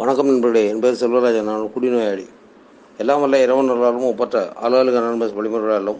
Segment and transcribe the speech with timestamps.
[0.00, 2.24] வணக்கம் நண்பர்களே என் பேர் செல்வராஜன் நான் குடிநோயாளி.
[2.98, 5.98] எல்லாம் வல்ல இறைவனர்களாலும் ஒப்பற்ற அலுவலக நண்பர் வழிமுறைகளாலும்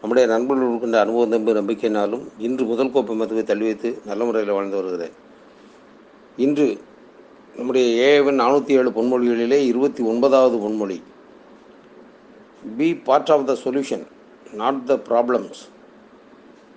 [0.00, 4.76] நம்முடைய நண்பர்கள் இருக்கின்ற அனுபவம் தம்பி நம்பிக்கையினாலும் இன்று முதல் கோப்பை மருத்துவை தள்ளி வைத்து நல்ல முறையில் வாழ்ந்து
[4.76, 5.14] வருகிறேன்.
[6.36, 6.66] இன்று
[7.56, 10.98] நம்முடைய ஏஎவன் நானூற்றி ஏழு பொன்மொழிகளிலே இருபத்தி ஒன்பதாவது பொன்மொழி.
[12.76, 14.04] Be part of the solution
[14.62, 15.62] not the problems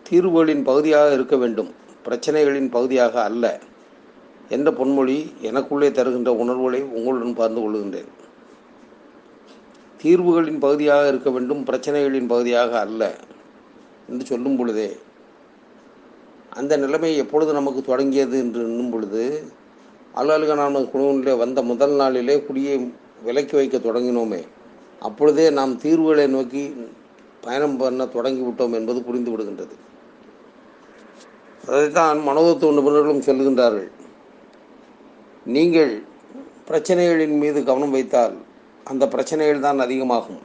[0.09, 1.73] தீர்வுகளின் பகுதியாக இருக்க வேண்டும்
[2.05, 3.45] பிரச்சனைகளின் பகுதியாக அல்ல.
[4.49, 8.09] என்ற பொன்மொழி எனக்குள்ளே தருகின்ற உணர்வுகளை உங்களுடன் பகிர்ந்து கொள்கின்றேன்
[10.03, 13.15] தீர்வுகளின் பகுதியாக இருக்க வேண்டும் பிரச்சனைகளின் பகுதியாக அல்ல
[14.09, 14.97] என்று சொல்லும் பொழுதே
[16.49, 19.23] அந்த நிலைமை எப்பொழுது நமக்கு தொடங்கியது என்று எண்ணும் பொழுது
[20.15, 22.91] அலுவலகனான குழுவிலே வந்த முதல் நாளிலே குடியை
[23.23, 24.41] விலக்கி வைக்க தொடங்கினோமே
[24.99, 26.63] அப்பொழுதே நாம் தீர்வுகளை நோக்கி
[27.41, 29.75] பயணம் பண்ண தொடங்கிவிட்டோம் என்பது புரிந்து விடுகின்றது.
[31.67, 33.89] அதைத்தான் மனோதத்துவ நிபுணர்களும் செல்கின்றார்கள்
[35.55, 35.91] நீங்கள்
[36.67, 38.35] பிரச்சனைகளின் மீது கவனம் வைத்தால்
[38.89, 40.41] அந்த பிரச்சனைகள் தான் அதிகமாகும்.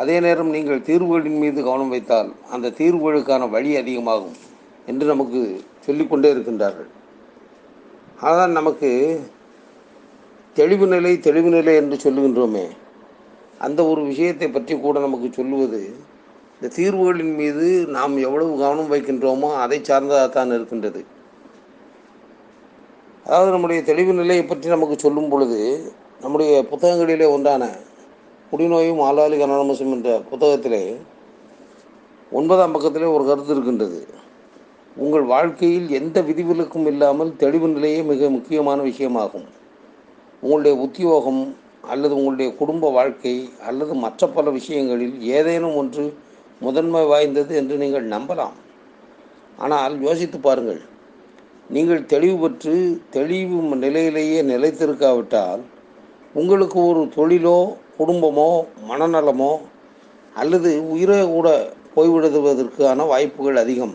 [0.00, 4.36] அதே நேரம் நீங்கள் தீர்வுகளின் மீது கவனம் வைத்தால் அந்த தீர்வுகளுக்கான வழி அதிகமாகும்
[4.90, 5.40] என்று நமக்கு
[5.86, 6.90] சொல்லிக்கொண்டே இருக்கின்றார்கள்.
[8.26, 8.90] அதான் நமக்கு
[10.56, 12.66] தெளிவு நிலை தெளிவு நிலை என்று சொல்லுகின்றோமே
[13.66, 15.80] அந்த ஒரு விஷயத்தை பற்றி கூட நமக்கு சொல்லுவது
[16.56, 21.00] இந்த தீர்வுகளின் மீது நாம் எவ்வளவு கவனம் வைக்கின்றோமோ அதை சார்ந்ததாகத்தான் இருக்கின்றது.
[23.26, 25.58] அதாவது நம்முடைய தெளிவு நிலையை பற்றி நமக்கு சொல்லும் பொழுது
[26.20, 27.64] நம்முடைய புத்தகங்களிலே ஒன்றான
[28.52, 30.82] குடிநோயும் ஆளாளி அனானமசம் என்ற புத்தகத்திலே
[32.32, 34.00] ஒன்பதாம் பக்கத்திலே ஒரு கருத்து இருக்கின்றது.
[34.96, 39.46] உங்கள் வாழ்க்கையில் எந்த விதிவிலக்கும் இல்லாமல் தெளிவு நிலையே மிக முக்கியமான விஷயமாகும்.
[40.42, 41.42] உங்களுடைய உத்தியோகம்
[41.82, 43.34] அல்லது உங்களுடைய குடும்ப வாழ்க்கை
[43.68, 46.04] அல்லது மற்ற பல விஷயங்களில் ஏதேனும் ஒன்று
[46.60, 48.56] முதன்மை வாய்ந்தது என்று நீங்கள் நம்பலாம்.
[49.58, 50.82] ஆனால் யோசித்து பாருங்கள்.
[51.74, 52.74] நீங்கள் தெளிவு பெற்று
[53.16, 55.62] தெளிவு நிலையிலேயே நிலைத்திருக்காவிட்டால்
[56.40, 57.58] உங்களுக்கு ஒரு தொழிலோ
[57.98, 58.50] குடும்பமோ
[58.88, 59.52] மனநலமோ
[60.34, 61.48] அல்லது உயிரை கூட
[61.94, 63.94] போய்விடுவதற்கான வாய்ப்புகள் அதிகம்.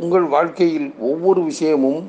[0.00, 2.02] உங்கள் வாழ்க்கையில் ஒவ்வொரு விஷயமும்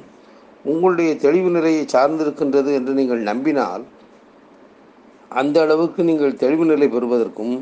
[0.72, 3.84] உங்களுடைய தெளிவு நிலையை சார்ந்திருக்கின்றது என்று நீங்கள் நம்பினால்
[5.42, 7.56] அந்த அளவுக்கு நீங்கள் தெளிவு நிலை பெறுவதற்கும்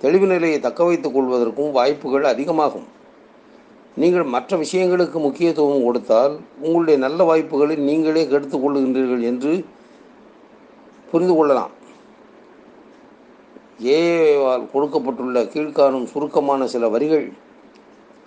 [0.00, 2.88] தெளிவு நிலையை தக்க வைத்துக் கொள்வதற்கும் வாய்ப்புகள் அதிகமாகும்.
[4.00, 9.52] நீங்கள் மற்ற விஷயங்களுக்கு முக்கியத்துவம் கொடுத்தால் உங்களுடைய நல்ல வாய்ப்புகளை நீங்களே கெடுத்து கொள்ளுகின்றீர்கள் என்று
[11.10, 11.72] புரிந்து கொள்ளலாம்.
[13.96, 17.26] ஏவால் கொடுக்கப்பட்டுள்ள கீழ்காணும் சுருக்கமான சில வரிகள்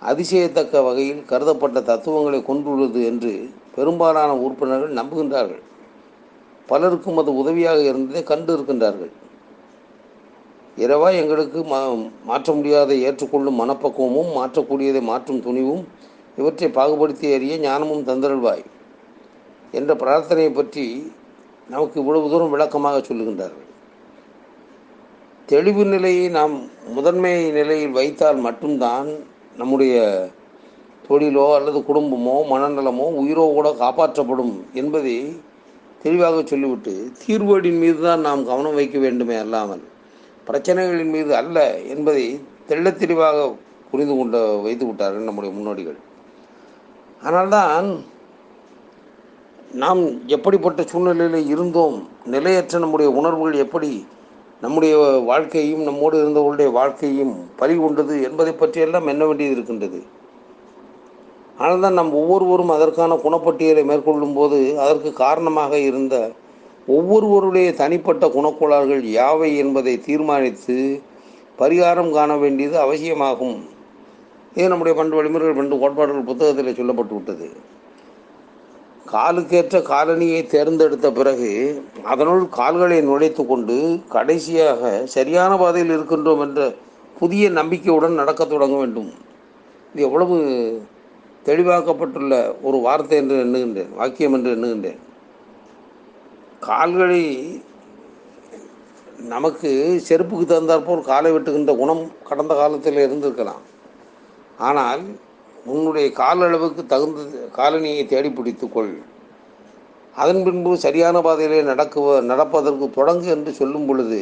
[0.02, 3.32] அதிசயத்தக்க வகையில் கருதப்பட்ட தத்துவங்களை கொண்டுள்ளது என்று
[3.76, 5.62] பெரும்பாலான உறுப்பினர்கள் நம்புகின்றார்கள்.
[6.66, 9.12] பலருக்கும் அது உதவியாக இருந்ததை கண்டு இருக்கின்றார்கள்
[10.78, 11.78] இரவா எங்களுக்கு மா
[12.24, 15.84] மாற்ற முடியாதை ஏற்றுக்கொள்ளும் மனப்பக்குவமும் மாற்றக்கூடியதை மாற்றும் துணிவும்
[16.36, 18.64] இவற்றை பாகுபடுத்தி அறிய ஞானமும் தந்தருள்வாய்
[19.72, 21.12] என்ற பிரார்த்தனையை பற்றி
[21.68, 23.62] நமக்கு இவ்வளவு தூரம் விளக்கமாக சொல்லுகின்றார்கள்.
[25.46, 26.54] தெளிவு நிலையை நாம்
[26.94, 29.08] முதன்மை நிலையில் வைத்தால் மட்டும்தான்
[29.56, 29.96] நம்முடைய
[31.08, 35.36] தொழிலோ அல்லது குடும்பமோ மனநலமோ உயிரோ கூட காப்பாற்றப்படும் என்பதை
[36.02, 39.95] தெளிவாக சொல்லிவிட்டு தீர்வுகளின் மீது தான் நாம் கவனம் வைக்க வேண்டுமே அல்லாமல்
[40.48, 41.58] பிரச்சனைகளின் மீது அல்ல
[41.94, 42.24] என்பதை
[42.68, 43.38] தெள்ள தெளிவாக
[43.90, 45.98] புரிந்து கொண்டு வைத்து விட்டார்கள் நம்முடைய முன்னோடிகள்.
[47.26, 47.88] ஆனால்தான்
[49.82, 50.02] நாம்
[50.36, 51.96] எப்படிப்பட்ட சூழ்நிலையில் இருந்தோம்
[52.34, 53.90] நிலையற்ற நம்முடைய உணர்வுகள் எப்படி
[54.64, 54.94] நம்முடைய
[55.30, 60.00] வாழ்க்கையும் நம்மோடு இருந்தவர்களுடைய வாழ்க்கையும் பறி கொண்டது என்பதை பற்றியெல்லாம் எண்ண வேண்டியது இருக்கின்றது.
[61.58, 66.14] ஆனால் தான் நம் ஒவ்வொருவரும் அதற்கான குணப்பட்டியலை மேற்கொள்ளும் போது அதற்கு காரணமாக இருந்த
[66.94, 70.76] ஒவ்வொருவருடைய தனிப்பட்ட குணக்கோளாறுகள் யாவை என்பதை தீர்மானித்து
[71.60, 73.56] பரிகாரம் காண வேண்டியது அவசியமாகும்.
[74.56, 77.48] இது நம்முடைய பண்டு வழிமுறைகள் பண்டு கோட்பாடுகள் புத்தகத்தில் சொல்லப்பட்டு விட்டது.
[79.12, 81.50] காலுக்கேற்ற காலனியை தேர்ந்தெடுத்த பிறகு
[82.12, 83.76] அதனுள் கால்களை நுழைத்து கொண்டு
[84.14, 86.60] கடைசியாக சரியான பாதையில் இருக்கின்றோம் என்ற
[87.18, 89.10] புதிய நம்பிக்கையுடன் நடக்க தொடங்க வேண்டும்.
[89.92, 90.36] இது எவ்வளவு
[91.48, 92.32] தெளிவாக்கப்பட்டுள்ள
[92.62, 95.00] ஒரு வார்த்தை என்று எண்ணுகின்றேன் வாக்கியம் என்று எண்ணுகின்றேன்.
[96.60, 97.22] கால்களை
[99.32, 99.70] நமக்கு
[100.06, 103.62] செருப்புக்கு தகுந்தாற்போல் காலை வெட்டுகின்ற குணம் கடந்த காலத்தில் இருந்திருக்கலாம்.
[104.68, 105.02] ஆனால்
[105.72, 107.20] உன்னுடைய காலளவுக்கு தகுந்த
[107.58, 108.92] காலனியை தேடி பிடித்துக்கொள்
[110.22, 114.20] அதன் பின்பு சரியான பாதையிலே நடக்குவ நடப்பதற்கு தொடங்கு என்று சொல்லும் பொழுது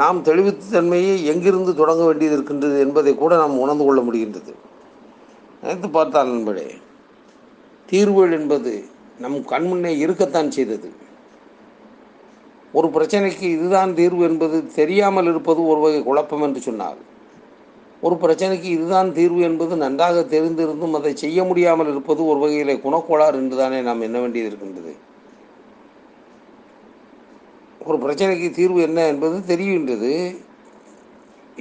[0.00, 4.52] நாம் தெளிவுத்தன்மையை எங்கிருந்து தொடங்க வேண்டியது இருக்கின்றது என்பதை கூட நாம் உணர்ந்து கொள்ள முடிகின்றது.
[5.62, 6.68] நினைத்து பார்த்தால் நண்பரே
[7.88, 8.72] தீர்வுகள் என்பது
[9.22, 10.88] நம் கண்முன்னே இருக்கத்தான் செய்தது.
[12.78, 16.98] ஒரு பிரச்சனைக்கு இதுதான் தீர்வு என்பது தெரியாமல் இருப்பது ஒரு வகை குழப்பம் என்று சொன்னார்.
[18.06, 23.78] ஒரு பிரச்சனைக்கு இதுதான் தீர்வு என்பது நன்றாக தெரிந்திருந்தும் அதை செய்ய முடியாமல் இருப்பது ஒரு வகையிலே குணக்கோளாறு என்றுதானே
[23.80, 24.92] நாம் எண்ண வேண்டியது இருக்கின்றது.
[27.86, 30.12] ஒரு பிரச்சனைக்கு தீர்வு என்ன என்பது தெரிகின்றது.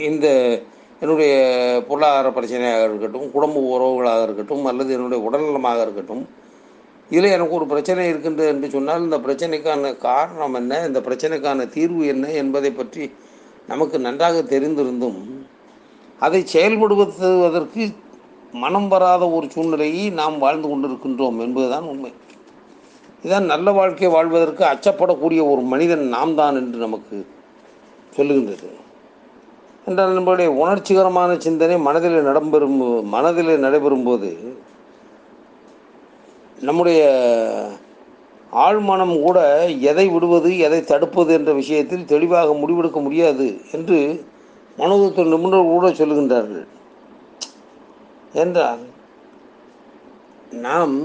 [0.10, 0.28] இந்த
[1.02, 1.34] என்னுடைய
[1.88, 6.24] பொருளாதார பிரச்சனையாக இருக்கட்டும் குடும்ப உறவுகளாக இருக்கட்டும் அல்லது என்னுடைய உடல்நலமாக இருக்கட்டும்
[7.10, 10.80] இதில் எனக்கு ஒரு பிரச்சனை இருக்கின்றது என்று சொன்னால் இந்த பிரச்சனைக்கான காரணம் என்ன?
[10.88, 13.06] இந்த பிரச்சனைக்கான தீர்வு என்ன என்பதை பற்றி
[13.72, 15.22] நமக்கு நன்றாக தெரிந்திருந்தும்
[16.26, 17.84] அதை செயல்படுத்துவதற்கு
[18.64, 22.12] மனம் வராத ஒரு சூழ்நிலையை நாம் வாழ்ந்து கொண்டிருக்கின்றோம் என்பதுதான் உண்மை.
[23.26, 27.18] இதான் நல்ல வாழ்க்கை வாழ்வதற்கு அச்சப்படக்கூடிய ஒரு மனிதன் நாம் தான் என்று நமக்கு
[28.18, 28.70] சொல்லுகின்றது.
[29.88, 32.80] என்றால் நம்மளுடைய உணர்ச்சிகரமான சிந்தனை மனதில் நடைபெறும்
[33.16, 34.30] மனதில் நடைபெறும்போது
[36.62, 37.02] நம்முடைய
[38.52, 39.40] ஆழ்மனம் கூட
[39.90, 44.00] எதை விடுவது எதை தடுப்பது என்ற விஷயத்தில் தெளிவாக முடிவெடுக்க முடியாது என்று
[44.80, 46.68] மனோதத்துவ நிபுணர் கூட சொல்லுகின்றார்கள்.
[48.34, 48.84] என்றால்
[50.52, 50.96] நாம்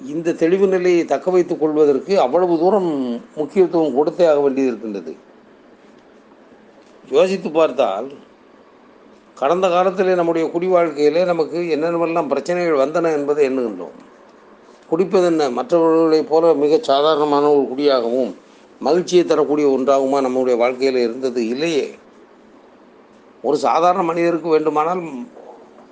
[0.00, 2.90] இந்த தெளிவு நிலையை தக்க வைத்துக் கொள்வதற்கு அவ்வளவு தூரம்
[3.34, 5.12] முக்கியத்துவம் கொடுத்தே ஆக வேண்டியது இருக்கின்றது.
[7.10, 8.08] யோசித்து பார்த்தால்
[9.42, 13.96] கடந்த காலத்தில் நம்முடைய குடி வாழ்க்கையிலே நமக்கு என்னென்னவெல்லாம் பிரச்சனைகள் வந்தன என்பதை எண்ணுகின்றோம்.
[14.88, 15.50] குடிப்பது என்ன?
[15.50, 18.34] மற்றவர்களைப் போல மிக சாதாரணமான ஒரு குடியாகவும்
[18.80, 21.90] மகிழ்ச்சியை தரக்கூடிய ஒன்றாகுமா நம்முடைய வாழ்க்கையில் இருந்தது இல்லையே.
[23.42, 25.02] ஒரு சாதாரண மனிதருக்கு வேண்டுமானால்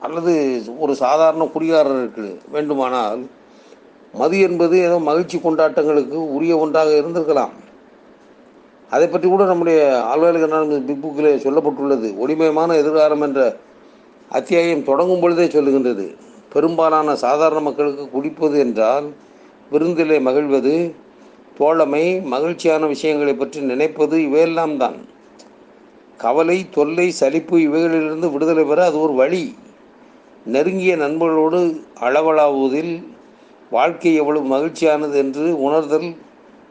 [0.01, 3.27] அல்லது ஒரு சாதாரண குடிகாரருக்கு வேண்டுமானால்
[4.15, 7.55] மது என்பது ஏதோ மகிழ்ச்சி கொண்டாட்டங்களுக்கு உரிய ஒன்றாக இருந்திருக்கலாம்.
[8.91, 12.09] அதை பற்றி கூட நம்முடைய ஆழ்வாளிகளான பிக் புக்கில் சொல்லப்பட்டுள்ளது.
[12.23, 13.57] ஒளிமயமான எதிர்காலம் என்ற
[14.29, 16.07] அத்தியாயம் தொடங்கும் பொழுதே சொல்லுகின்றது.
[16.53, 19.07] பெரும்பாலான சாதாரண மக்களுக்கு குடிப்பது என்றால்
[19.71, 20.75] விருந்திலே மகிழ்வது
[21.59, 24.99] தோழமை மகிழ்ச்சியான விஷயங்களை பற்றி நினைப்பது இவையெல்லாம் தான்.
[26.17, 29.55] கவலை தொல்லை சலிப்பு இவைகளிலிருந்து விடுதலை பெற அது ஒரு வழி.
[30.45, 31.61] நெருங்கிய நண்பர்களோடு
[32.01, 32.93] அளவலாவுவதில்
[33.71, 36.09] வாழ்க்கை எவ்வளவு மகிழ்ச்சியானது என்று உணர்தல்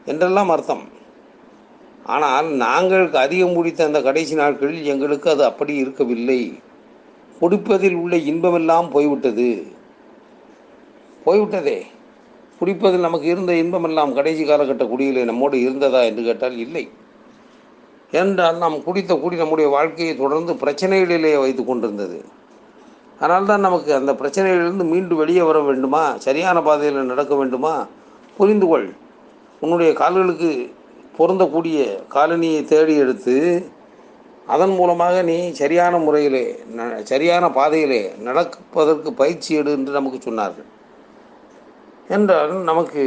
[0.04, 0.84] என்றெல்லாம் அர்த்தம்.
[2.04, 6.58] ஆனால் நாங்கள் அதிகம் முடித்த அந்த கடைசி நாட்களில் எங்களுக்கு அது அப்படி இருக்கவில்லை.
[7.40, 9.66] குடிப்பதில் உள்ள இன்பமெல்லாம் போய்விட்டது.
[11.24, 11.86] போய்விட்டதே.
[12.60, 16.88] குடிப்பதில் நமக்கு இருந்த இன்பமெல்லாம் கடைசி காலகட்ட குடியிலே நம்மோடு இருந்ததா என்று கேட்டால் இல்லை.
[18.10, 22.24] என்றால் நாம் குடித்த குடி நம்முடைய வாழ்க்கையை தொடர்ந்து பிரச்சனைகளிலே வைத்து கொண்டிருந்தது.
[23.16, 26.16] அதனால்தான் நமக்கு அந்த பிரச்சனைகளிலிருந்து மீண்டு வெளியே வர வேண்டுமா?
[26.18, 27.86] சரியான பாதையில் நடக்க வேண்டுமா?
[28.36, 28.92] புரிந்து கொள்.
[29.60, 30.74] உன்னுடைய கால்களுக்கு
[31.20, 31.78] பொருந்தக்கூடிய
[32.14, 33.66] காலனியை தேடி எடுத்து
[34.46, 40.68] அதன் மூலமாக நீ சரியான முறையிலே ந- சரியான பாதையிலே நடப்பதற்கு பயிற்சி எடு என்று நமக்கு சொன்னார்கள்.
[42.08, 43.02] என்றால் நமக்கு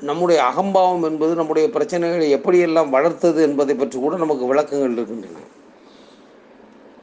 [0.00, 5.36] நம்முடைய அகம்பாவம் என்பது நம்முடைய பிரச்சனைகளை எப்படியெல்லாம் வளர்த்தது என்பதை பற்றி கூட நமக்கு விளக்கங்கள் இருக்கின்றன.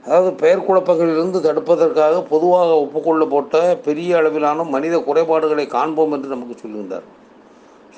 [0.06, 7.08] அதாவது பெயர் குழப்பங்களிலிருந்து தடுப்பதற்காக பொதுவாக ஒப்புக்கொள்ளப்பட்ட பெரிய அளவிலான மனித குறைபாடுகளை காண்போம் என்று நமக்கு சொல்லுகின்றார்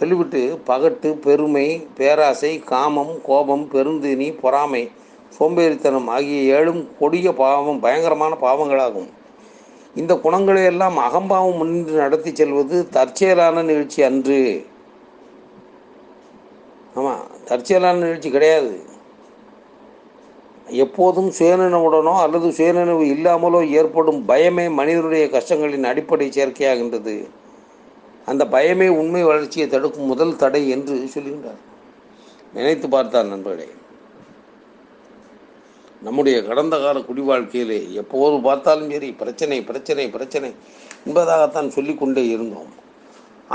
[0.01, 1.65] சொல்லிவிட்டு பகட்டு பெருமை
[1.97, 4.81] பேராசை காமம் கோபம் பெருந்தினி பொறாமை
[5.35, 9.09] சோம்பேறித்தனம் ஆகிய ஏழும் கொடிய பாவம் பயங்கரமான பாவங்களாகும்.
[9.95, 14.39] இந்த குணங்களை எல்லாம் அகம்பாவம் முன்னின்று நடத்தி செல்வது தற்செயலான நிகழ்ச்சி அன்று.
[16.95, 18.73] ஆமாம் தற்செயலான நிகழ்ச்சி கிடையாது.
[20.85, 27.15] எப்போதும் சுயநினைவுடனோ அல்லது சுயநினைவு இல்லாமலோ ஏற்படும் பயமே மனிதனுடைய கஷ்டங்களின் அடிப்படை சேர்க்கையாகின்றது.
[28.25, 31.61] அந்த பயமே உண்மை வளர்ச்சியை தடுக்கும் முதல் தடை என்று சொல்லுகின்றார்
[32.55, 33.67] நினைத்து பார்த்தால் நண்பர்களே
[36.05, 40.49] நம்முடைய கடந்த கால குடி வாழ்க்கையிலே எப்போது பார்த்தாலும் சரி பிரச்சனை பிரச்சனை பிரச்சனை
[41.07, 42.71] என்பதாகத்தான் சொல்லிக்கொண்டே இருந்தோம்.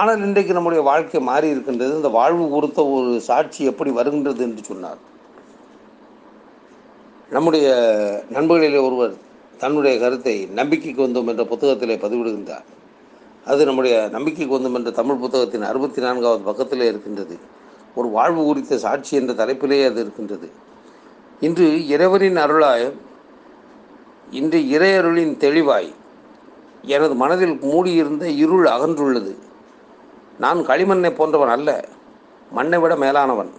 [0.00, 1.92] ஆனால் இன்றைக்கு நம்முடைய வாழ்க்கை மாறி இருக்கின்றது.
[1.96, 5.00] இந்த வாழ்வு கொடுத்த ஒரு சாட்சி எப்படி வருகின்றது என்று சொன்னார்.
[7.36, 7.66] நம்முடைய
[8.36, 9.14] நண்பர்களிலே ஒருவர்
[9.62, 12.66] தன்னுடைய கருத்தை நம்பிக்கைக்கு வந்தோம் என்ற புத்தகத்திலே பதிவிடுகின்றார்.
[13.46, 17.38] அது நம்முடைய நம்பிக்கைக்கு கொந்தம் என்ற தமிழ் புத்தகத்தின் அறுபத்தி நான்காவது பக்கத்தில் இருக்கின்றது.
[17.94, 20.50] ஒரு வாழ்வு குறித்த சாட்சி என்ற தலைப்பிலே அது இருக்கின்றது.
[21.40, 22.92] இன்று இறைவனின் அருளாய்
[24.30, 25.94] இன்று இறையருளின் தெளிவாய்
[26.82, 29.34] எனது மனதில் மூடியிருந்த இருள் அகன்றுள்ளது.
[30.38, 31.88] நான் களிமண்ணை போன்றவன் அல்ல
[32.50, 33.52] மண்ணை விட மேலானவன்.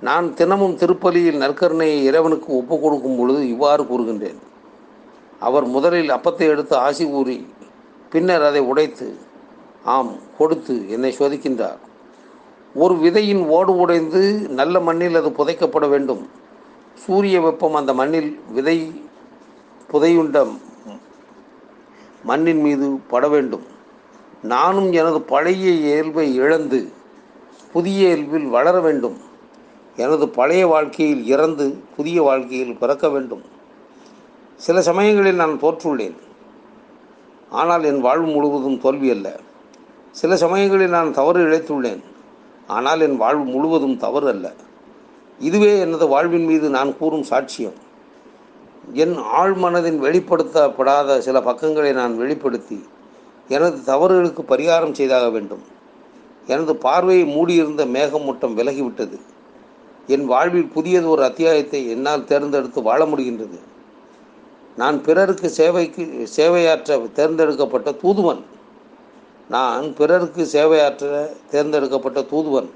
[0.00, 4.40] நான் தினமும் திருப்பலியில் நற்கருணையை இறைவனுக்கு ஒப்புக் கொடுக்கும் பொழுது இவ்வாறு கூறுகின்றேன்.
[5.40, 7.46] அவர் முதலில் அப்பத்தை எடுத்து ஆசி கூறி
[8.12, 9.06] பின்னர் அதை உடைத்து
[9.84, 11.80] ஆம் கொடுத்து என்னை சோதிக்கின்றார்.
[12.74, 16.22] ஒரு விதையின் ஓடு உடைந்து நல்ல மண்ணில் அது புதைக்கப்பட வேண்டும்.
[16.94, 18.78] சூரிய வெப்பம் அந்த மண்ணில் விதை
[19.92, 20.38] புதையுண்ட
[22.24, 23.64] மண்ணின் மீது பட வேண்டும்.
[24.42, 26.80] நானும் எனது பழைய இயல்பை இழந்து
[27.72, 29.16] புதிய இயல்பில் வளர வேண்டும்.
[29.96, 31.66] எனது பழைய வாழ்க்கையில் இறந்து
[31.96, 33.42] புதிய வாழ்க்கையில் பிறக்க வேண்டும்.
[34.56, 36.16] சில சமயங்களில் நான் தோற்றுள்ளேன்.
[37.60, 39.28] ஆனால் என் வாழ்வு முழுவதும் தோல்வி அல்ல.
[40.10, 42.02] சில சமயங்களில் நான் தவறு இழைத்துள்ளேன்.
[42.66, 44.46] ஆனால் என் வாழ்வு முழுவதும் தவறு அல்ல.
[45.38, 47.78] இதுவே எனது வாழ்வின் மீது நான் கூறும் சாட்சியம்.
[48.92, 52.78] என் ஆழ்மனதின் வெளிப்படுத்தப்படாத சில பக்கங்களை நான் வெளிப்படுத்தி
[53.48, 55.62] எனது தவறுகளுக்கு பரிகாரம் செய்தாக வேண்டும்.
[56.46, 59.18] எனது பார்வையை மூடியிருந்த மேகமூட்டம் விலகிவிட்டது.
[60.06, 63.58] என் வாழ்வில் புதியது ஒரு அத்தியாயத்தை என்னால் தேர்ந்தெடுத்து வாழ முடிகின்றது.
[64.76, 66.04] நான் பிறருக்கு சேவைக்கு
[66.36, 68.42] சேவையாற்ற தேர்ந்தெடுக்கப்பட்ட தூதுவன்.
[69.48, 72.70] நான் பிறருக்கு சேவையாற்ற தேர்ந்தெடுக்கப்பட்ட தூதுவன்.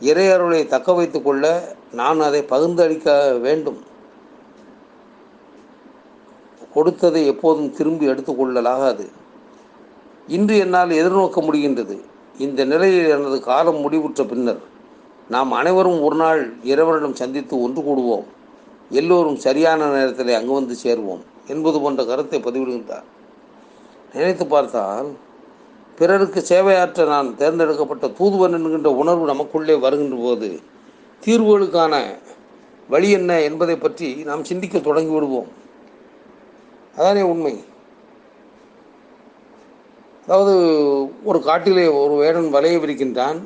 [0.00, 3.78] இறையருளை தக்க வைத்து கொள்ள நான் அதை பகிர்ந்தளிக்க வேண்டும்.
[6.74, 9.06] கொடுத்ததை எப்போதும் திரும்பி எடுத்துக்கொள்ளலாகாது
[10.26, 11.96] இன்று என்னால் எதிர்நோக்க முடிகின்றது.
[12.38, 14.62] இந்த நிலையில் எனது காலம் முடிவுற்ற பின்னர்
[15.28, 18.26] நாம் அனைவரும் ஒரு நாள் இறைவனிடம் சந்தித்து ஒன்று கூடுவோம்.
[18.90, 23.06] எல்லோரும் சரியான நேரத்தில் அங்கு வந்து சேருவோம் என்பது போன்ற கருத்தை பதிவிடுகின்றார்.
[24.12, 25.08] நினைத்து பார்த்தால்
[25.96, 30.60] பிறருக்கு சேவையாற்ற நான் தேர்ந்தெடுக்கப்பட்ட தூதுவன் என்கின்ற உணர்வு நமக்குள்ளே வருகின்ற போது
[31.26, 31.94] தீர்வுகளுக்கான
[32.88, 35.48] வழி என்ன என்பதை பற்றி நாம் சிந்திக்க தொடங்கி விடுவோம்.
[36.96, 37.64] அதானே உண்மை?
[40.26, 40.54] அதாவது
[41.24, 43.40] ஒரு காட்டிலே ஒரு வேடன் வலையை விரிக்கின்றான்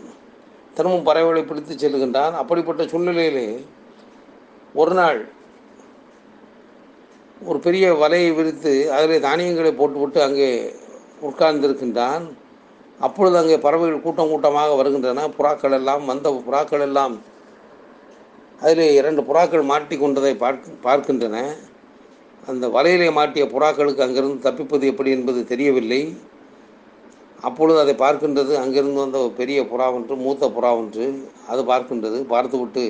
[0.74, 3.64] தினமும் பறவைகளை பிடித்து செல்கின்றான் அப்படிப்பட்ட சூழ்நிலையிலே
[4.74, 5.20] ஒரு நாள்
[7.48, 10.48] ஒரு பெரிய வலையை விரித்து அதில் தானியங்களை போட்டுவிட்டு அங்கே
[11.28, 12.24] உட்கார்ந்திருக்கின்றான்.
[13.00, 15.26] அப்பொழுது அங்கே பறவைகள் கூட்டம் கூட்டமாக வருகின்றன.
[15.36, 17.14] புறாக்கள் எல்லாம் வந்த புறாக்கள் எல்லாம்
[18.62, 21.36] அதில் இரண்டு புறாக்கள் மாட்டி கொண்டதை பார்க்க பார்க்கின்றன.
[22.50, 26.02] அந்த வலையிலே மாட்டிய புறாக்களுக்கு அங்கிருந்து தப்பிப்பது எப்படி என்பது தெரியவில்லை.
[27.48, 31.06] அப்பொழுது அதை பார்க்கின்றது அங்கிருந்து வந்த ஒரு பெரிய புறா ஒன்று மூத்த புறா ஒன்று
[31.52, 32.18] அது பார்க்கின்றது.
[32.34, 32.84] பார்த்துவிட்டு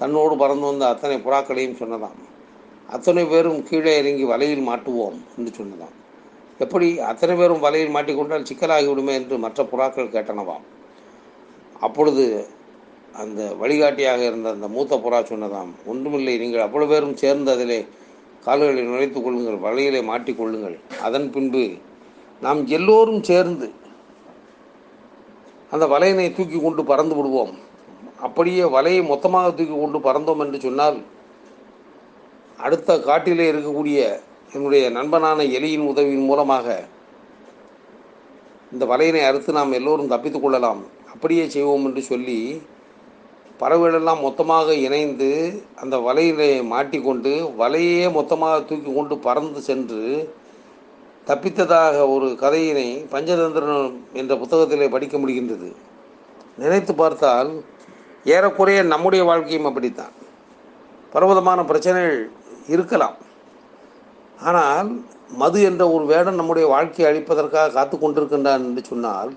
[0.00, 2.18] தன்னோடு பறந்து வந்த அத்தனை புறாக்களையும் சொன்னதாம்.
[2.94, 5.94] அத்தனை பேரும் கீழே இறங்கி வலையில் மாட்டுவோம் என்று சொன்னதாம்.
[6.64, 10.64] எப்படி அத்தனை பேரும் வலையில் மாட்டிக்கொண்டால் சிக்கலாகிவிடுமே என்று மற்ற புறாக்கள் கேட்டனவாம்.
[11.86, 12.24] அப்பொழுது
[13.22, 17.80] அந்த வழிகாட்டியாக இருந்த அந்த மூத்த புறா சொன்னதாம் ஒன்றுமில்லை நீங்கள் அவ்வளவு பேரும் சேர்ந்து அதிலே
[18.46, 21.64] கால்களை நுழைத்துக் கொள்ளுங்கள் வலையிலே மாட்டிக்கொள்ளுங்கள் அதன் பின்பு
[22.44, 23.68] நாம் எல்லோரும் சேர்ந்து
[25.72, 27.54] அந்த வலையினை தூக்கி கொண்டு பறந்து விடுவோம்.
[28.20, 30.98] அப்படியே வலையை மொத்தமாக தூக்கி கொண்டு பறந்தோம் என்று சொன்னால்
[32.58, 34.20] அடுத்த காட்டிலே இருக்கக்கூடிய
[34.52, 36.84] என்னுடைய நண்பனான எலியின் உதவியின் மூலமாக
[38.72, 40.80] இந்த வலையினை அறுத்து நாம் எல்லோரும் தப்பித்துக் கொள்ளலாம்.
[41.12, 42.62] அப்படியே செய்வோம் என்று சொல்லி
[43.60, 50.32] பறவைகளெல்லாம் மொத்தமாக இணைந்து அந்த வலையிலே மாட்டிக்கொண்டு வலையே மொத்தமாக தூக்கி கொண்டு பறந்து சென்று
[51.26, 55.72] தப்பித்ததாக ஒரு கதையினை பஞ்சதந்திரன் என்ற புத்தகத்திலே படிக்க முடிகின்றது.
[56.58, 57.64] நினைத்து பார்த்தால்
[58.32, 60.14] ஏறக்குறைய நம்முடைய வாழ்க்கையும் அப்படித்தான்.
[61.14, 62.20] பர்வதமான பிரச்சனைகள்
[62.74, 63.16] இருக்கலாம்.
[64.48, 64.88] ஆனால்
[65.40, 69.30] மது என்ற ஒரு வேடம் நம்முடைய வாழ்க்கையை அழிப்பதற்காக காத்து கொண்டிருக்கின்றான் என்று சொன்னால்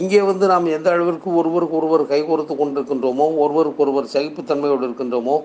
[0.00, 5.36] இங்கே வந்து நாம் எந்த அளவிற்கு ஒருவருக்கு ஒருவர் கைகோர்த்து கொண்டிருக்கின்றோமோ ஒருவருக்கு ஒருவர் சகிப்புத்தன்மையோடு இருக்கின்றோமோ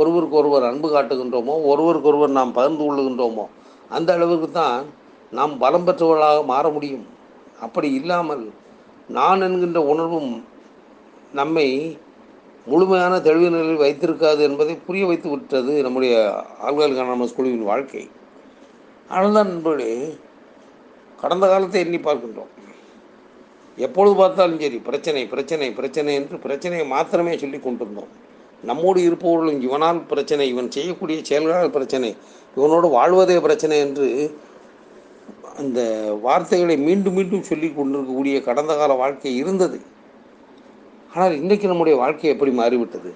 [0.00, 3.44] ஒருவருக்கு ஒருவர் அன்பு காட்டுகின்றோமோ ஒருவருக்கு ஒருவர் நாம் பகிர்ந்து கொள்ளுகின்றோமோ
[3.96, 4.78] அந்த அளவிற்கு தான்
[5.38, 7.06] நாம் பலம் பெற்றவர்களாக மாற முடியும்.
[7.66, 8.44] அப்படி இல்லாமல்
[9.18, 10.30] நான் என்கின்ற உணர்வும்
[11.40, 11.66] நம்மை
[12.66, 16.14] முழுமையான தெளிவு நிலையில் வைத்திருக்காது என்பதை புரிய வைத்து விட்டது நம்முடைய
[16.66, 18.02] ஆல்கால் காணாமல் குழுவின் வாழ்க்கை.
[19.10, 19.92] அதனால்தான் நண்பர்களே
[21.22, 22.52] கடந்த காலத்தை எண்ணி பார்க்கின்றோம்.
[23.78, 28.10] எப்பொழுது பார்த்தாலும் சரி பிரச்சனை பிரச்சனை பிரச்சனை என்று பிரச்சனையை மாத்திரமே சொல்லி கொண்டிருந்தோம்.
[28.64, 32.10] நம்மோடு இருப்பவர்களும் இவனால் பிரச்சனை இவன் செய்யக்கூடிய செயல்களால் பிரச்சனை
[32.56, 34.08] இவனோடு வாழ்வதே பிரச்சனை என்று
[35.58, 35.80] அந்த
[36.22, 39.80] வார்த்தைகளை மீண்டும் மீண்டும் சொல்லி கொண்டிருக்கக்கூடிய கடந்த கால வாழ்க்கை இருந்தது.
[41.14, 43.10] ஆனால் இன்றைக்கு நம்முடைய வாழ்க்கை எப்படி மாறிவிட்டது?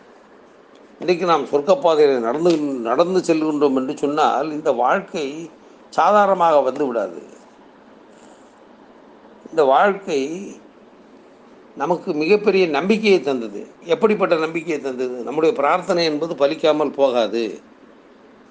[1.00, 2.50] இன்றைக்கு நாம் சொர்க்கப்பாதையில் நடந்து
[2.88, 5.24] நடந்து செல்கின்றோம் என்று சொன்னால் இந்த வாழ்க்கை
[5.88, 7.20] சாதாரணமாக வந்து விடாது.
[9.50, 10.20] இந்த வாழ்க்கை
[11.76, 13.60] நமக்கு மிகப்பெரிய நம்பிக்கையை தந்தது.
[13.84, 15.16] எப்படிப்பட்ட நம்பிக்கையை தந்தது?
[15.22, 17.44] நம்முடைய பிரார்த்தனை என்பது பலிக்காமல் போகாது.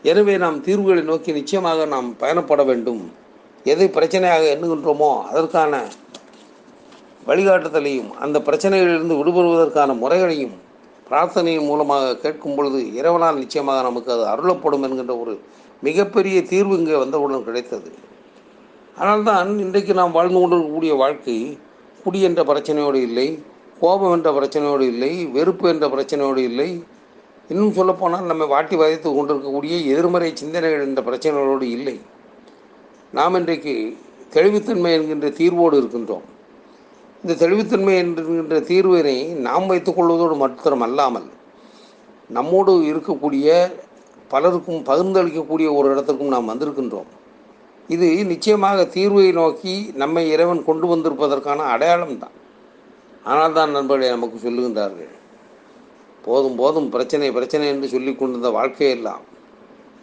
[0.03, 3.03] எனவே நாம் தீர்வுகளை நோக்கி நிச்சயமாக நாம் பயணப்பட வேண்டும்.
[3.63, 5.73] எதை பிரச்சனையாக எண்ணுகின்றோமோ அதற்கான
[7.27, 10.55] வழிகாட்டுதலையும் அந்த பிரச்சனைகளிலிருந்து விடுபடுவதற்கான முறைகளையும்
[11.09, 15.33] பிரார்த்தனையின் மூலமாக கேட்கும் பொழுது இறைவனால் நிச்சயமாக நமக்கு அது அருளப்படும் என்கின்ற ஒரு
[15.87, 17.89] மிகப்பெரிய தீர்வு இங்கே வந்தவுடன் கிடைத்தது.
[18.99, 21.37] ஆனால்தான் இன்றைக்கு நாம் வாழ்ந்து கொண்டிருக்கக்கூடிய வாழ்க்கை
[22.03, 23.27] குடி என்ற பிரச்சனையோடு இல்லை
[23.81, 26.69] கோபம் என்ற பிரச்சனையோடு இல்லை வெறுப்பு என்ற பிரச்சனையோடு இல்லை.
[27.51, 31.97] இன்னும் சொல்லப்போனால் நம்மை வாட்டி வதைத்து கொண்டிருக்கக்கூடிய எதிர்மறை சிந்தனைகள் என்ற பிரச்சனைகளோடு இல்லை.
[33.17, 33.73] நாம் இன்றைக்கு
[34.35, 36.27] தெளிவுத்தன்மை என்கின்ற தீர்வோடு இருக்கின்றோம்.
[37.23, 41.27] இந்த தெளிவுத்தன்மை என்கின்ற தீர்வினை நாம் வைத்துக் கொள்வதோடு மாத்திரம் அல்லாமல்
[42.29, 43.47] நம்மோடு இருக்கக்கூடிய
[44.31, 47.09] பலருக்கும் பகிர்ந்தளிக்கக்கூடிய ஒரு இடத்திற்கும் நாம் வந்திருக்கின்றோம்.
[47.89, 52.35] இது நிச்சயமாக தீர்வை நோக்கி நம்மை இறைவன் கொண்டு வந்திருப்பதற்கான அடையாளம் தான்
[53.31, 55.15] ஆனால் தான் நண்பர்களே நமக்கு சொல்லுகின்றார்கள்
[56.27, 59.25] போதும் போதும் பிரச்சனை பிரச்சனை என்று சொல்லி கொண்டிருந்த வாழ்க்கையெல்லாம்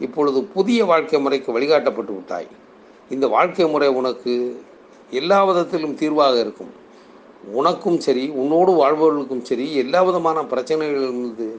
[0.07, 2.51] இப்பொழுது புதிய வாழ்க்கை முறைக்கு வழிகாட்டப்பட்டு விட்டாய்.
[3.15, 4.35] இந்த வாழ்க்கை முறை உனக்கு
[5.21, 6.75] எல்லா விதத்திலும் தீர்வாக இருக்கும்.
[7.45, 11.57] உனக்கும் சரி உன்னோடு வாழ்பவர்களுக்கும் சரி எல்லா விதமான பிரச்சனைகளிலிருந்து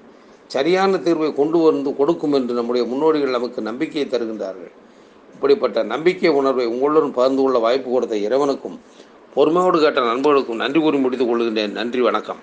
[0.47, 4.71] சரியான தீர்வை கொண்டு வந்து கொடுக்கும் என்று நம்முடைய முன்னோடிகள் நமக்கு நம்பிக்கையை தருகின்றார்கள்.
[5.35, 8.79] இப்படிப்பட்ட நம்பிக்கை உணர்வை உங்களுடன் பகிர்ந்து கொள்ள வாய்ப்பு கொடுத்த இறைவனுக்கும்
[9.33, 11.71] பொறுமையோடு கேட்ட நண்பர்களுக்கும் நன்றி கூறி முடித்துக் கொள்கின்றேன்.
[11.71, 12.37] நன்றி வணக்கம்.